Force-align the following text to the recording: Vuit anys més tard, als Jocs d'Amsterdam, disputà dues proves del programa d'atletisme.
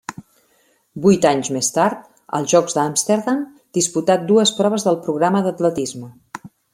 Vuit 1.03 1.25
anys 1.31 1.49
més 1.57 1.67
tard, 1.75 2.07
als 2.39 2.53
Jocs 2.55 2.77
d'Amsterdam, 2.79 3.43
disputà 3.81 4.17
dues 4.35 4.55
proves 4.61 4.87
del 4.89 4.99
programa 5.05 5.43
d'atletisme. 5.49 6.11